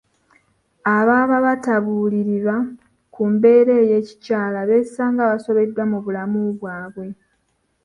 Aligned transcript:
Ababa 0.95 1.37
batabuulirirwa 1.45 2.57
ku 3.13 3.21
mbeera 3.33 3.73
ey'ekikyala 3.83 4.59
beesanga 4.69 5.23
basobeddwa 5.31 5.83
mu 5.91 5.97
bulamu 6.05 6.41
bwabwe. 6.57 7.07